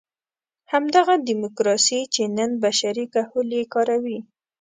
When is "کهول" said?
3.13-3.47